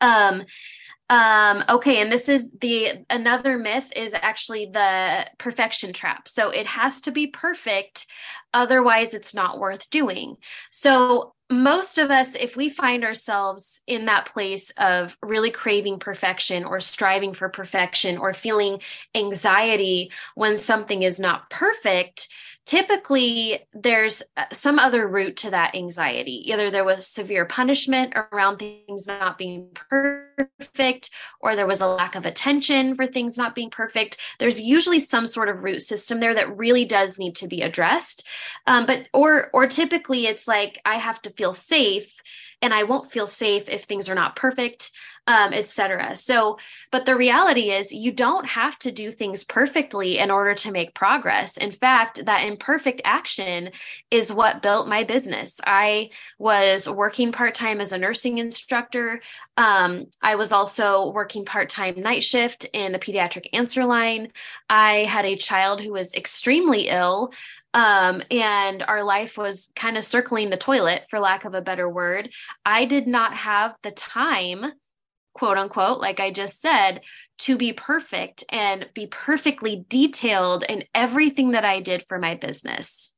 Um, 0.00 0.44
um 1.10 1.62
okay 1.68 2.00
and 2.00 2.10
this 2.10 2.28
is 2.28 2.50
the 2.60 3.04
another 3.10 3.58
myth 3.58 3.92
is 3.94 4.14
actually 4.14 4.66
the 4.72 5.26
perfection 5.36 5.92
trap 5.92 6.26
so 6.26 6.48
it 6.48 6.66
has 6.66 7.02
to 7.02 7.10
be 7.10 7.26
perfect 7.26 8.06
otherwise 8.54 9.12
it's 9.12 9.34
not 9.34 9.58
worth 9.58 9.90
doing 9.90 10.36
so 10.70 11.34
most 11.50 11.98
of 11.98 12.10
us 12.10 12.34
if 12.36 12.56
we 12.56 12.70
find 12.70 13.04
ourselves 13.04 13.82
in 13.86 14.06
that 14.06 14.32
place 14.32 14.72
of 14.78 15.14
really 15.22 15.50
craving 15.50 15.98
perfection 15.98 16.64
or 16.64 16.80
striving 16.80 17.34
for 17.34 17.50
perfection 17.50 18.16
or 18.16 18.32
feeling 18.32 18.80
anxiety 19.14 20.10
when 20.34 20.56
something 20.56 21.02
is 21.02 21.20
not 21.20 21.50
perfect 21.50 22.28
typically 22.66 23.60
there's 23.72 24.22
uh, 24.36 24.44
some 24.52 24.78
other 24.78 25.06
root 25.06 25.36
to 25.38 25.50
that 25.50 25.74
anxiety. 25.74 26.50
Either 26.50 26.70
there 26.70 26.84
was 26.84 27.06
severe 27.06 27.44
punishment 27.44 28.14
around 28.32 28.58
things 28.58 29.06
not 29.06 29.38
being 29.38 29.68
perfect, 29.74 30.23
or 31.40 31.56
there 31.56 31.66
was 31.66 31.80
a 31.80 31.86
lack 31.86 32.14
of 32.14 32.26
attention 32.26 32.94
for 32.94 33.06
things 33.06 33.36
not 33.36 33.54
being 33.54 33.70
perfect. 33.70 34.18
There's 34.38 34.60
usually 34.60 35.00
some 35.00 35.26
sort 35.26 35.48
of 35.48 35.64
root 35.64 35.80
system 35.80 36.20
there 36.20 36.34
that 36.34 36.56
really 36.56 36.84
does 36.84 37.18
need 37.18 37.36
to 37.36 37.48
be 37.48 37.62
addressed. 37.62 38.26
Um, 38.66 38.86
but 38.86 39.06
or 39.12 39.50
or 39.52 39.66
typically 39.66 40.26
it's 40.26 40.48
like 40.48 40.80
I 40.84 40.96
have 40.96 41.20
to 41.22 41.30
feel 41.30 41.52
safe 41.52 42.12
and 42.62 42.72
I 42.72 42.84
won't 42.84 43.10
feel 43.10 43.26
safe 43.26 43.68
if 43.68 43.84
things 43.84 44.08
are 44.08 44.14
not 44.14 44.36
perfect 44.36 44.90
um, 45.26 45.52
etc. 45.52 46.14
So, 46.16 46.58
but 46.90 47.06
the 47.06 47.16
reality 47.16 47.70
is, 47.70 47.92
you 47.92 48.12
don't 48.12 48.46
have 48.46 48.78
to 48.80 48.92
do 48.92 49.10
things 49.10 49.42
perfectly 49.44 50.18
in 50.18 50.30
order 50.30 50.54
to 50.54 50.70
make 50.70 50.94
progress. 50.94 51.56
In 51.56 51.70
fact, 51.72 52.24
that 52.26 52.46
imperfect 52.46 53.00
action 53.04 53.70
is 54.10 54.32
what 54.32 54.62
built 54.62 54.86
my 54.86 55.04
business. 55.04 55.60
I 55.66 56.10
was 56.38 56.88
working 56.88 57.32
part 57.32 57.54
time 57.54 57.80
as 57.80 57.92
a 57.92 57.98
nursing 57.98 58.38
instructor. 58.38 59.20
Um, 59.56 60.06
I 60.22 60.34
was 60.34 60.52
also 60.52 61.10
working 61.12 61.44
part 61.44 61.70
time 61.70 62.00
night 62.00 62.24
shift 62.24 62.66
in 62.72 62.94
a 62.94 62.98
pediatric 62.98 63.46
answer 63.52 63.84
line. 63.84 64.32
I 64.68 65.04
had 65.04 65.24
a 65.24 65.36
child 65.36 65.80
who 65.80 65.92
was 65.92 66.14
extremely 66.14 66.88
ill. 66.88 67.32
Um, 67.72 68.22
and 68.30 68.84
our 68.84 69.02
life 69.02 69.36
was 69.36 69.72
kind 69.74 69.96
of 69.96 70.04
circling 70.04 70.48
the 70.48 70.56
toilet, 70.56 71.06
for 71.10 71.18
lack 71.18 71.44
of 71.44 71.54
a 71.54 71.60
better 71.60 71.90
word. 71.90 72.32
I 72.64 72.84
did 72.84 73.08
not 73.08 73.34
have 73.34 73.74
the 73.82 73.90
time 73.90 74.72
quote 75.34 75.58
unquote, 75.58 76.00
like 76.00 76.20
I 76.20 76.30
just 76.30 76.60
said, 76.60 77.02
to 77.38 77.58
be 77.58 77.72
perfect 77.72 78.44
and 78.50 78.86
be 78.94 79.06
perfectly 79.06 79.84
detailed 79.88 80.62
in 80.62 80.84
everything 80.94 81.50
that 81.50 81.64
I 81.64 81.80
did 81.80 82.04
for 82.08 82.18
my 82.18 82.34
business 82.34 83.14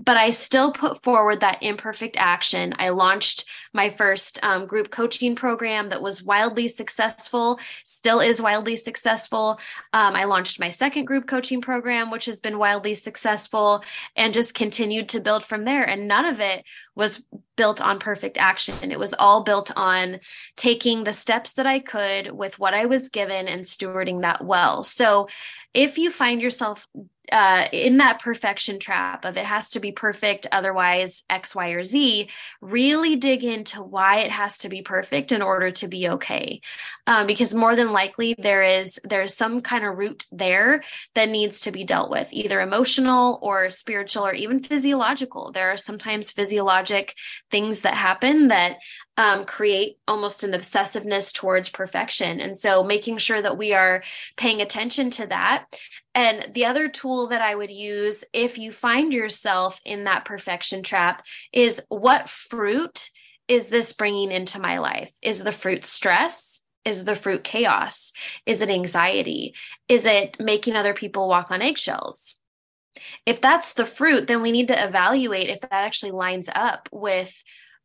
but 0.00 0.16
I 0.16 0.30
still 0.30 0.72
put 0.72 1.02
forward 1.02 1.40
that 1.40 1.62
imperfect 1.62 2.16
action. 2.16 2.72
I 2.78 2.90
launched 2.90 3.46
my 3.72 3.90
first 3.90 4.38
um, 4.42 4.66
group 4.66 4.90
coaching 4.90 5.34
program 5.34 5.88
that 5.88 6.02
was 6.02 6.22
wildly 6.22 6.68
successful, 6.68 7.58
still 7.84 8.20
is 8.20 8.40
wildly 8.40 8.76
successful. 8.76 9.58
Um, 9.92 10.14
I 10.14 10.24
launched 10.24 10.60
my 10.60 10.70
second 10.70 11.06
group 11.06 11.26
coaching 11.26 11.60
program, 11.60 12.10
which 12.10 12.26
has 12.26 12.40
been 12.40 12.58
wildly 12.58 12.94
successful, 12.94 13.82
and 14.14 14.32
just 14.32 14.54
continued 14.54 15.08
to 15.10 15.20
build 15.20 15.44
from 15.44 15.64
there. 15.64 15.82
And 15.82 16.06
none 16.06 16.24
of 16.24 16.40
it 16.40 16.64
was 16.94 17.22
built 17.58 17.82
on 17.82 17.98
perfect 17.98 18.38
action. 18.38 18.90
It 18.90 18.98
was 18.98 19.12
all 19.12 19.42
built 19.42 19.70
on 19.76 20.20
taking 20.56 21.04
the 21.04 21.12
steps 21.12 21.52
that 21.54 21.66
I 21.66 21.80
could 21.80 22.32
with 22.32 22.58
what 22.58 22.72
I 22.72 22.86
was 22.86 23.10
given 23.10 23.48
and 23.48 23.62
stewarding 23.62 24.22
that 24.22 24.42
well. 24.42 24.84
So 24.84 25.28
if 25.74 25.98
you 25.98 26.10
find 26.10 26.40
yourself 26.40 26.86
uh, 27.32 27.66
in 27.72 27.98
that 27.98 28.20
perfection 28.20 28.78
trap 28.78 29.24
of 29.24 29.36
it 29.36 29.44
has 29.44 29.70
to 29.70 29.80
be 29.80 29.92
perfect, 29.92 30.46
otherwise 30.52 31.24
X, 31.28 31.54
Y, 31.54 31.68
or 31.70 31.84
Z, 31.84 32.28
really 32.60 33.16
dig 33.16 33.44
into 33.44 33.82
why 33.82 34.20
it 34.20 34.30
has 34.30 34.58
to 34.58 34.68
be 34.68 34.82
perfect 34.82 35.32
in 35.32 35.42
order 35.42 35.70
to 35.70 35.88
be 35.88 36.08
okay. 36.08 36.60
Um, 37.06 37.26
because 37.26 37.54
more 37.54 37.76
than 37.76 37.92
likely 37.92 38.34
there 38.38 38.62
is 38.62 39.00
there's 39.04 39.34
some 39.34 39.60
kind 39.60 39.84
of 39.84 39.96
root 39.96 40.26
there 40.32 40.82
that 41.14 41.28
needs 41.28 41.60
to 41.60 41.72
be 41.72 41.84
dealt 41.84 42.10
with, 42.10 42.28
either 42.32 42.60
emotional 42.60 43.38
or 43.42 43.70
spiritual 43.70 44.26
or 44.26 44.34
even 44.34 44.62
physiological. 44.62 45.52
There 45.52 45.70
are 45.70 45.76
sometimes 45.76 46.30
physiologic 46.30 47.14
things 47.50 47.82
that 47.82 47.94
happen 47.94 48.48
that 48.48 48.76
um, 49.18 49.44
create 49.44 49.98
almost 50.06 50.44
an 50.44 50.52
obsessiveness 50.52 51.32
towards 51.32 51.68
perfection. 51.68 52.40
And 52.40 52.56
so 52.56 52.84
making 52.84 53.18
sure 53.18 53.42
that 53.42 53.58
we 53.58 53.74
are 53.74 54.04
paying 54.36 54.62
attention 54.62 55.10
to 55.10 55.26
that. 55.26 55.66
And 56.14 56.54
the 56.54 56.66
other 56.66 56.88
tool 56.88 57.26
that 57.28 57.42
I 57.42 57.54
would 57.54 57.70
use 57.70 58.24
if 58.32 58.58
you 58.58 58.70
find 58.70 59.12
yourself 59.12 59.80
in 59.84 60.04
that 60.04 60.24
perfection 60.24 60.84
trap 60.84 61.24
is 61.52 61.82
what 61.88 62.30
fruit 62.30 63.10
is 63.48 63.66
this 63.66 63.92
bringing 63.92 64.30
into 64.30 64.60
my 64.60 64.78
life? 64.78 65.12
Is 65.20 65.42
the 65.42 65.52
fruit 65.52 65.84
stress? 65.84 66.64
Is 66.84 67.04
the 67.04 67.16
fruit 67.16 67.42
chaos? 67.42 68.12
Is 68.46 68.60
it 68.60 68.70
anxiety? 68.70 69.54
Is 69.88 70.06
it 70.06 70.36
making 70.38 70.76
other 70.76 70.94
people 70.94 71.28
walk 71.28 71.50
on 71.50 71.60
eggshells? 71.60 72.36
If 73.26 73.40
that's 73.40 73.74
the 73.74 73.86
fruit, 73.86 74.28
then 74.28 74.42
we 74.42 74.52
need 74.52 74.68
to 74.68 74.86
evaluate 74.86 75.48
if 75.48 75.60
that 75.60 75.72
actually 75.72 76.12
lines 76.12 76.48
up 76.54 76.88
with 76.92 77.34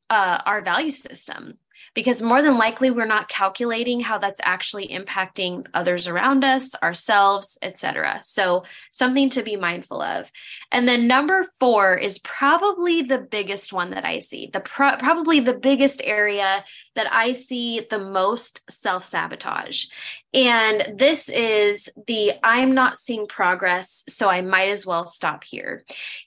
uh, 0.09 0.41
our 0.45 0.61
value 0.61 0.91
system 0.91 1.57
because 1.93 2.21
more 2.21 2.41
than 2.41 2.57
likely 2.57 2.91
we're 2.91 3.05
not 3.05 3.29
calculating 3.29 3.99
how 3.99 4.17
that's 4.17 4.41
actually 4.43 4.87
impacting 4.87 5.65
others 5.73 6.07
around 6.07 6.43
us 6.43 6.75
ourselves 6.81 7.57
etc 7.61 8.19
so 8.23 8.63
something 8.91 9.29
to 9.29 9.43
be 9.43 9.55
mindful 9.55 10.01
of 10.01 10.31
and 10.71 10.87
then 10.87 11.07
number 11.07 11.45
four 11.59 11.95
is 11.95 12.19
probably 12.19 13.01
the 13.01 13.19
biggest 13.19 13.73
one 13.73 13.91
that 13.91 14.05
i 14.05 14.19
see 14.19 14.49
the 14.53 14.59
pro- 14.59 14.97
probably 14.97 15.39
the 15.39 15.53
biggest 15.53 16.01
area 16.03 16.63
that 16.95 17.07
i 17.11 17.31
see 17.31 17.85
the 17.89 17.99
most 17.99 18.61
self-sabotage 18.71 19.85
and 20.33 20.97
this 20.97 21.29
is 21.29 21.89
the 22.07 22.33
I'm 22.43 22.73
not 22.73 22.97
seeing 22.97 23.27
progress, 23.27 24.03
so 24.09 24.29
I 24.29 24.41
might 24.41 24.69
as 24.69 24.85
well 24.85 25.05
stop 25.05 25.43
here. 25.43 25.83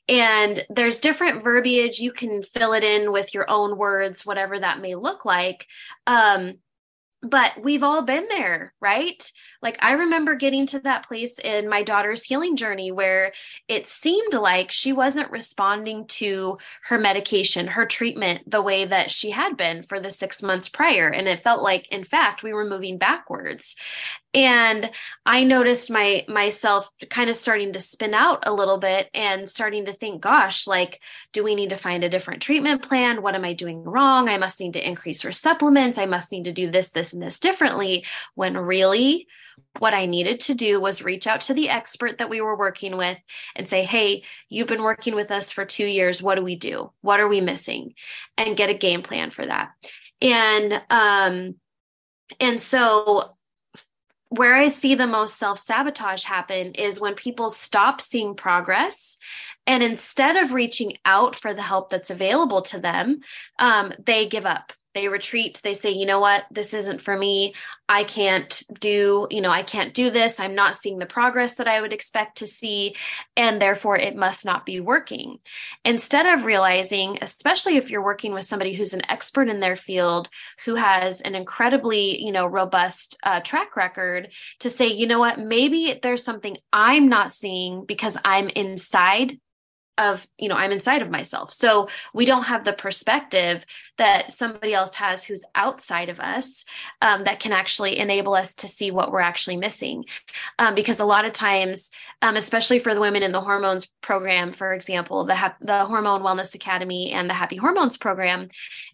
And 0.08 0.64
there's 0.70 1.00
different 1.00 1.42
verbiage. 1.42 1.98
You 1.98 2.12
can 2.12 2.44
fill 2.44 2.72
it 2.72 2.84
in 2.84 3.10
with 3.10 3.34
your 3.34 3.50
own 3.50 3.76
words, 3.76 4.24
whatever 4.24 4.60
that 4.60 4.80
may 4.80 4.94
look 4.94 5.24
like. 5.24 5.55
Um, 6.06 6.54
but 7.22 7.52
we've 7.62 7.82
all 7.82 8.02
been 8.02 8.28
there, 8.28 8.74
right? 8.80 9.22
Like 9.66 9.82
I 9.84 9.94
remember 9.94 10.36
getting 10.36 10.64
to 10.68 10.78
that 10.82 11.08
place 11.08 11.40
in 11.40 11.68
my 11.68 11.82
daughter's 11.82 12.22
healing 12.22 12.54
journey 12.54 12.92
where 12.92 13.32
it 13.66 13.88
seemed 13.88 14.32
like 14.32 14.70
she 14.70 14.92
wasn't 14.92 15.32
responding 15.32 16.06
to 16.06 16.58
her 16.84 16.98
medication, 16.98 17.66
her 17.66 17.84
treatment 17.84 18.48
the 18.48 18.62
way 18.62 18.84
that 18.84 19.10
she 19.10 19.32
had 19.32 19.56
been 19.56 19.82
for 19.82 19.98
the 19.98 20.12
6 20.12 20.40
months 20.44 20.68
prior. 20.68 21.08
And 21.08 21.26
it 21.26 21.40
felt 21.40 21.64
like 21.64 21.88
in 21.90 22.04
fact 22.04 22.44
we 22.44 22.52
were 22.52 22.64
moving 22.64 22.96
backwards. 22.96 23.74
And 24.32 24.90
i 25.24 25.42
noticed 25.42 25.90
my 25.90 26.24
myself 26.28 26.88
kind 27.10 27.28
of 27.28 27.34
starting 27.34 27.72
to 27.72 27.80
spin 27.80 28.14
out 28.14 28.44
a 28.44 28.54
little 28.54 28.78
bit 28.78 29.10
and 29.14 29.48
starting 29.48 29.86
to 29.86 29.94
think 29.94 30.20
gosh 30.20 30.66
like 30.66 31.00
do 31.32 31.42
we 31.42 31.54
need 31.56 31.70
to 31.70 31.76
find 31.76 32.04
a 32.04 32.08
different 32.08 32.40
treatment 32.40 32.82
plan? 32.82 33.20
What 33.20 33.34
am 33.34 33.44
i 33.44 33.52
doing 33.52 33.82
wrong? 33.82 34.28
I 34.28 34.38
must 34.38 34.60
need 34.60 34.74
to 34.74 34.88
increase 34.88 35.22
her 35.22 35.32
supplements. 35.32 35.98
I 35.98 36.06
must 36.06 36.30
need 36.30 36.44
to 36.44 36.52
do 36.52 36.70
this 36.70 36.90
this 36.90 37.12
and 37.12 37.20
this 37.20 37.40
differently. 37.40 38.04
When 38.36 38.56
really 38.56 39.26
what 39.78 39.94
I 39.94 40.06
needed 40.06 40.40
to 40.40 40.54
do 40.54 40.80
was 40.80 41.02
reach 41.02 41.26
out 41.26 41.42
to 41.42 41.54
the 41.54 41.68
expert 41.68 42.18
that 42.18 42.30
we 42.30 42.40
were 42.40 42.56
working 42.56 42.96
with 42.96 43.18
and 43.54 43.68
say, 43.68 43.84
Hey, 43.84 44.24
you've 44.48 44.68
been 44.68 44.82
working 44.82 45.14
with 45.14 45.30
us 45.30 45.50
for 45.50 45.64
two 45.64 45.86
years. 45.86 46.22
What 46.22 46.36
do 46.36 46.42
we 46.42 46.56
do? 46.56 46.92
What 47.02 47.20
are 47.20 47.28
we 47.28 47.40
missing? 47.40 47.94
And 48.36 48.56
get 48.56 48.70
a 48.70 48.74
game 48.74 49.02
plan 49.02 49.30
for 49.30 49.46
that. 49.46 49.70
And, 50.20 50.80
um, 50.90 51.56
and 52.40 52.60
so 52.60 53.36
where 54.28 54.56
I 54.56 54.68
see 54.68 54.94
the 54.94 55.06
most 55.06 55.36
self 55.36 55.58
sabotage 55.58 56.24
happen 56.24 56.72
is 56.74 57.00
when 57.00 57.14
people 57.14 57.50
stop 57.50 58.00
seeing 58.00 58.34
progress 58.34 59.18
and 59.66 59.82
instead 59.82 60.36
of 60.36 60.52
reaching 60.52 60.96
out 61.04 61.36
for 61.36 61.52
the 61.52 61.62
help 61.62 61.90
that's 61.90 62.10
available 62.10 62.62
to 62.62 62.80
them, 62.80 63.20
um, 63.58 63.92
they 64.04 64.28
give 64.28 64.46
up 64.46 64.72
they 64.96 65.08
retreat 65.08 65.60
they 65.62 65.74
say 65.74 65.90
you 65.90 66.06
know 66.06 66.20
what? 66.20 66.44
This 66.50 66.72
isn't 66.74 67.02
for 67.02 67.16
me. 67.16 67.54
I 67.88 68.04
can't 68.04 68.62
do 68.80 69.28
you 69.30 69.40
know 69.40 69.50
i 69.50 69.62
can't 69.62 69.94
do 69.94 70.10
this. 70.10 70.40
I'm 70.40 70.54
not 70.54 70.74
seeing 70.74 70.98
the 70.98 71.06
progress 71.06 71.54
that 71.54 71.68
i 71.68 71.80
would 71.80 71.92
expect 71.92 72.38
to 72.38 72.46
see 72.46 72.96
and 73.36 73.60
therefore 73.60 73.96
it 73.96 74.16
must 74.16 74.44
not 74.44 74.66
be 74.66 74.80
working. 74.80 75.38
Instead 75.84 76.26
of 76.26 76.44
realizing 76.44 77.18
especially 77.22 77.76
if 77.76 77.90
you're 77.90 78.02
working 78.02 78.32
with 78.32 78.44
somebody 78.44 78.74
who's 78.74 78.94
an 78.94 79.08
expert 79.10 79.48
in 79.48 79.60
their 79.60 79.76
field 79.76 80.28
who 80.64 80.74
has 80.74 81.20
an 81.20 81.34
incredibly 81.34 82.22
you 82.22 82.32
know 82.32 82.46
robust 82.46 83.16
uh, 83.22 83.40
track 83.40 83.76
record 83.76 84.30
to 84.60 84.70
say 84.70 84.86
you 84.86 85.06
know 85.06 85.18
what? 85.18 85.38
Maybe 85.38 85.98
there's 86.02 86.24
something 86.24 86.56
i'm 86.72 87.08
not 87.08 87.30
seeing 87.30 87.84
because 87.84 88.16
i'm 88.24 88.48
inside 88.48 89.38
of 89.98 90.26
you 90.38 90.48
know 90.48 90.54
i'm 90.54 90.72
inside 90.72 91.02
of 91.02 91.10
myself. 91.10 91.52
So 91.52 91.88
we 92.12 92.24
don't 92.24 92.44
have 92.44 92.64
the 92.64 92.72
perspective 92.72 93.64
that 93.98 94.32
somebody 94.32 94.74
else 94.74 94.94
has 94.94 95.24
who's 95.24 95.44
outside 95.54 96.08
of 96.08 96.20
us 96.20 96.64
um, 97.02 97.24
that 97.24 97.40
can 97.40 97.52
actually 97.52 97.98
enable 97.98 98.34
us 98.34 98.54
to 98.56 98.68
see 98.68 98.90
what 98.90 99.10
we're 99.10 99.20
actually 99.20 99.56
missing. 99.56 100.04
Um, 100.58 100.74
because 100.74 101.00
a 101.00 101.04
lot 101.04 101.24
of 101.24 101.32
times 101.32 101.90
um, 102.22 102.36
especially 102.36 102.78
for 102.78 102.94
the 102.94 103.00
women 103.00 103.22
in 103.22 103.32
the 103.32 103.40
hormones 103.40 103.86
program 104.00 104.52
for 104.52 104.72
example 104.72 105.24
the, 105.24 105.36
ha- 105.36 105.56
the 105.60 105.84
hormone 105.84 106.22
wellness 106.22 106.54
academy 106.54 107.12
and 107.12 107.28
the 107.28 107.34
happy 107.34 107.56
hormones 107.56 107.96
program 107.96 108.48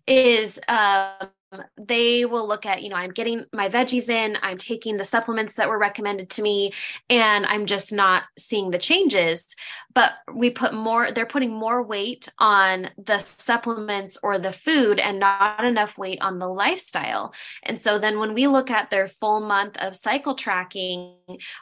is 0.07 0.59
um, 0.69 1.29
they 1.77 2.25
will 2.25 2.47
look 2.47 2.67
at, 2.67 2.83
you 2.83 2.89
know, 2.89 2.97
I'm 2.97 3.13
getting 3.13 3.45
my 3.53 3.69
veggies 3.69 4.09
in, 4.09 4.37
I'm 4.43 4.59
taking 4.59 4.97
the 4.97 5.05
supplements 5.05 5.55
that 5.55 5.69
were 5.69 5.79
recommended 5.79 6.31
to 6.31 6.43
me, 6.43 6.73
and 7.11 7.47
I'm 7.47 7.67
just 7.67 7.93
not 7.93 8.25
seeing 8.39 8.71
the 8.71 8.79
changes. 8.79 9.47
But 9.95 10.13
we 10.33 10.51
put 10.51 10.73
more, 10.73 11.13
they're 11.13 11.27
putting 11.27 11.53
more 11.53 11.83
weight 11.83 12.29
on 12.39 12.91
the 12.97 13.19
supplements 13.19 14.19
or 14.23 14.39
the 14.39 14.53
food 14.53 14.99
and 14.99 15.21
not 15.21 15.65
enough 15.65 15.99
weight 15.99 16.21
on 16.23 16.39
the 16.39 16.49
lifestyle. 16.49 17.35
And 17.63 17.81
so 17.81 17.99
then 17.99 18.19
when 18.19 18.35
we 18.35 18.47
look 18.47 18.71
at 18.71 18.91
their 18.91 19.09
full 19.09 19.41
month 19.41 19.77
of 19.77 19.97
cycle 19.97 20.35
tracking, 20.35 21.17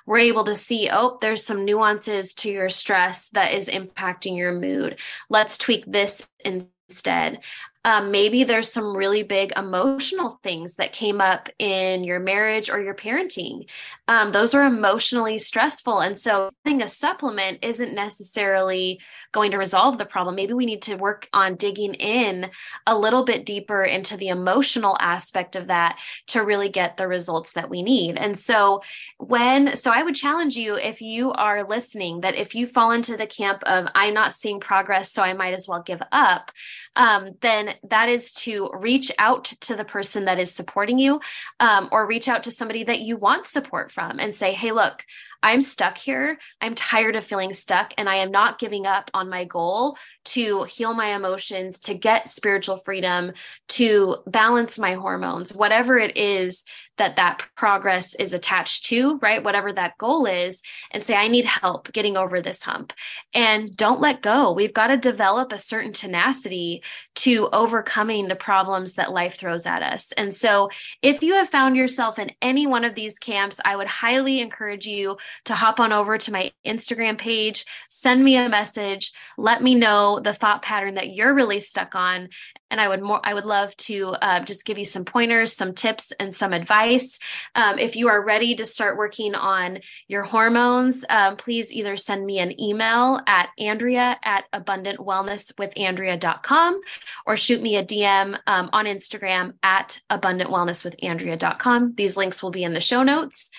we're 0.06 0.18
able 0.18 0.44
to 0.44 0.54
see, 0.54 0.88
oh, 0.90 1.18
there's 1.20 1.44
some 1.44 1.64
nuances 1.64 2.34
to 2.34 2.50
your 2.50 2.68
stress 2.68 3.30
that 3.30 3.52
is 3.52 3.68
impacting 3.68 4.36
your 4.36 4.52
mood. 4.52 4.98
Let's 5.28 5.58
tweak 5.58 5.84
this 5.86 6.26
instead 6.44 7.40
um, 7.84 8.10
maybe 8.10 8.44
there's 8.44 8.70
some 8.70 8.94
really 8.94 9.22
big 9.22 9.52
emotional 9.56 10.38
things 10.42 10.76
that 10.76 10.92
came 10.92 11.20
up 11.20 11.48
in 11.58 12.04
your 12.04 12.20
marriage 12.20 12.68
or 12.68 12.80
your 12.80 12.94
parenting. 12.94 13.66
Um, 14.06 14.32
those 14.32 14.54
are 14.54 14.66
emotionally 14.66 15.38
stressful. 15.38 16.00
And 16.00 16.18
so, 16.18 16.50
getting 16.64 16.82
a 16.82 16.88
supplement 16.88 17.60
isn't 17.62 17.94
necessarily 17.94 19.00
going 19.32 19.52
to 19.52 19.58
resolve 19.58 19.96
the 19.96 20.04
problem. 20.04 20.34
Maybe 20.34 20.52
we 20.52 20.66
need 20.66 20.82
to 20.82 20.96
work 20.96 21.28
on 21.32 21.54
digging 21.54 21.94
in 21.94 22.50
a 22.86 22.98
little 22.98 23.24
bit 23.24 23.46
deeper 23.46 23.82
into 23.82 24.16
the 24.16 24.28
emotional 24.28 24.96
aspect 25.00 25.56
of 25.56 25.68
that 25.68 25.98
to 26.28 26.40
really 26.40 26.68
get 26.68 26.96
the 26.96 27.08
results 27.08 27.54
that 27.54 27.70
we 27.70 27.82
need. 27.82 28.18
And 28.18 28.38
so, 28.38 28.82
when, 29.18 29.76
so 29.76 29.90
I 29.90 30.02
would 30.02 30.14
challenge 30.14 30.56
you 30.56 30.74
if 30.76 31.00
you 31.00 31.32
are 31.32 31.66
listening 31.66 32.20
that 32.20 32.34
if 32.34 32.54
you 32.54 32.66
fall 32.66 32.90
into 32.90 33.16
the 33.16 33.26
camp 33.26 33.62
of, 33.64 33.86
I'm 33.94 34.12
not 34.12 34.34
seeing 34.34 34.60
progress, 34.60 35.12
so 35.12 35.22
I 35.22 35.32
might 35.32 35.54
as 35.54 35.66
well 35.66 35.82
give 35.82 36.02
up, 36.12 36.52
um, 36.96 37.36
then 37.40 37.69
that 37.88 38.08
is 38.08 38.32
to 38.32 38.70
reach 38.74 39.10
out 39.18 39.44
to 39.62 39.76
the 39.76 39.84
person 39.84 40.24
that 40.24 40.38
is 40.38 40.52
supporting 40.52 40.98
you 40.98 41.20
um, 41.60 41.88
or 41.92 42.06
reach 42.06 42.28
out 42.28 42.44
to 42.44 42.50
somebody 42.50 42.84
that 42.84 43.00
you 43.00 43.16
want 43.16 43.46
support 43.46 43.92
from 43.92 44.18
and 44.18 44.34
say, 44.34 44.52
hey, 44.52 44.72
look, 44.72 45.04
I'm 45.42 45.60
stuck 45.60 45.96
here. 45.96 46.38
I'm 46.60 46.74
tired 46.74 47.16
of 47.16 47.24
feeling 47.24 47.52
stuck, 47.52 47.94
and 47.96 48.08
I 48.08 48.16
am 48.16 48.30
not 48.30 48.58
giving 48.58 48.86
up 48.86 49.10
on 49.14 49.28
my 49.28 49.44
goal 49.44 49.96
to 50.26 50.64
heal 50.64 50.94
my 50.94 51.14
emotions, 51.14 51.80
to 51.80 51.94
get 51.94 52.28
spiritual 52.28 52.76
freedom, 52.78 53.32
to 53.68 54.16
balance 54.26 54.78
my 54.78 54.94
hormones, 54.94 55.54
whatever 55.54 55.98
it 55.98 56.16
is 56.16 56.64
that 57.00 57.16
that 57.16 57.42
progress 57.56 58.14
is 58.16 58.34
attached 58.34 58.84
to, 58.84 59.16
right? 59.22 59.42
Whatever 59.42 59.72
that 59.72 59.96
goal 59.96 60.26
is, 60.26 60.60
and 60.90 61.02
say, 61.02 61.14
I 61.14 61.28
need 61.28 61.46
help 61.46 61.90
getting 61.92 62.18
over 62.18 62.42
this 62.42 62.62
hump. 62.62 62.92
And 63.32 63.74
don't 63.74 64.02
let 64.02 64.20
go. 64.20 64.52
We've 64.52 64.74
got 64.74 64.88
to 64.88 64.98
develop 64.98 65.50
a 65.50 65.58
certain 65.58 65.94
tenacity 65.94 66.82
to 67.16 67.48
overcoming 67.54 68.28
the 68.28 68.36
problems 68.36 68.94
that 68.94 69.12
life 69.12 69.38
throws 69.38 69.64
at 69.64 69.82
us. 69.82 70.12
And 70.12 70.34
so, 70.34 70.68
if 71.00 71.22
you 71.22 71.34
have 71.34 71.48
found 71.48 71.74
yourself 71.74 72.18
in 72.18 72.32
any 72.42 72.66
one 72.66 72.84
of 72.84 72.94
these 72.94 73.18
camps, 73.18 73.60
I 73.64 73.76
would 73.76 73.86
highly 73.86 74.40
encourage 74.42 74.86
you 74.86 75.16
to 75.44 75.54
hop 75.54 75.80
on 75.80 75.92
over 75.92 76.18
to 76.18 76.32
my 76.32 76.52
Instagram 76.66 77.18
page, 77.18 77.64
send 77.88 78.22
me 78.24 78.36
a 78.36 78.48
message, 78.48 79.12
let 79.36 79.62
me 79.62 79.74
know 79.74 80.20
the 80.20 80.34
thought 80.34 80.62
pattern 80.62 80.94
that 80.94 81.14
you're 81.14 81.34
really 81.34 81.60
stuck 81.60 81.94
on. 81.94 82.28
And 82.70 82.80
I 82.80 82.88
would 82.88 83.02
more, 83.02 83.20
I 83.24 83.34
would 83.34 83.44
love 83.44 83.76
to 83.78 84.10
uh, 84.22 84.38
just 84.40 84.64
give 84.64 84.78
you 84.78 84.84
some 84.84 85.04
pointers, 85.04 85.52
some 85.52 85.74
tips, 85.74 86.12
and 86.18 86.34
some 86.34 86.52
advice. 86.52 87.18
Um, 87.54 87.78
if 87.78 87.94
you 87.96 88.08
are 88.08 88.24
ready 88.24 88.54
to 88.56 88.64
start 88.64 88.96
working 88.96 89.34
on 89.34 89.80
your 90.08 90.22
hormones, 90.22 91.04
um, 91.08 91.36
please 91.36 91.72
either 91.72 91.96
send 91.96 92.24
me 92.24 92.38
an 92.38 92.60
email 92.60 93.20
at 93.26 93.48
Andrea 93.58 94.16
at 94.24 94.44
abundantwellnesswithandrea.com 94.52 96.80
or 97.26 97.36
shoot 97.36 97.62
me 97.62 97.76
a 97.76 97.84
DM 97.84 98.38
um, 98.46 98.70
on 98.72 98.86
Instagram 98.86 99.54
at 99.62 100.00
abundantwellnesswithandrea.com. 100.10 101.94
These 101.96 102.16
links 102.16 102.42
will 102.42 102.50
be 102.50 102.64
in 102.64 102.72
the 102.72 102.80
show 102.80 103.02
notes. 103.02 103.50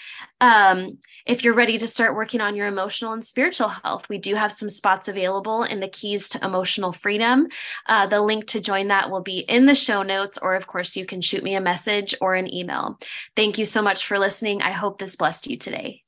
Um, 0.42 0.98
if 1.28 1.44
you're 1.44 1.54
ready 1.54 1.78
to 1.78 1.88
start 1.88 2.16
working 2.16 2.42
on 2.42 2.56
your 2.56 2.66
emotional 2.66 3.14
and 3.14 3.24
spiritual 3.24 3.68
health, 3.68 4.10
we 4.10 4.18
do 4.18 4.34
have 4.34 4.52
some 4.52 4.72
spots 4.72 5.08
available 5.08 5.64
in 5.64 5.80
the 5.80 5.88
Keys 5.88 6.28
to 6.30 6.44
Emotional 6.44 6.92
Freedom. 6.92 7.48
Uh, 7.86 8.08
the 8.08 8.20
link 8.20 8.48
to 8.48 8.60
join 8.60 8.88
that 9.02 9.10
will 9.10 9.22
be 9.22 9.40
in 9.40 9.66
the 9.66 9.74
show 9.74 10.04
notes, 10.04 10.38
or 10.40 10.54
of 10.54 10.68
course, 10.68 10.96
you 10.96 11.08
can 11.08 11.22
shoot 11.22 11.44
me 11.44 11.56
a 11.56 11.62
message 11.62 12.14
or 12.22 12.36
an 12.36 12.54
email. 12.54 13.00
Thank 13.36 13.58
you 13.58 13.66
so 13.66 13.82
much 13.82 14.06
for 14.06 14.20
listening. 14.20 14.62
I 14.62 14.72
hope 14.72 15.00
this 15.00 15.16
blessed 15.16 15.48
you 15.48 15.58
today. 15.58 16.04